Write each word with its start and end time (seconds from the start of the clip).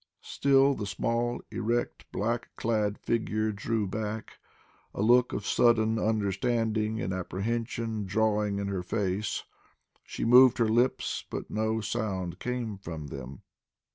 Still 0.23 0.73
the 0.73 0.87
small, 0.87 1.43
erect, 1.51 2.11
black 2.11 2.49
clad 2.55 2.97
figure 2.97 3.51
drew 3.51 3.85
back, 3.85 4.39
a 4.95 5.01
look 5.03 5.31
of 5.31 5.45
sudden 5.45 5.99
understanding 5.99 6.99
and 6.99 7.13
apprehension 7.13 8.07
dawning 8.07 8.57
in 8.57 8.67
her 8.67 8.81
face. 8.81 9.43
She 10.03 10.25
moved 10.25 10.57
her 10.57 10.67
lips, 10.67 11.23
but 11.29 11.51
no 11.51 11.81
sound 11.81 12.39
came 12.39 12.79
from 12.79 13.09
them. 13.09 13.43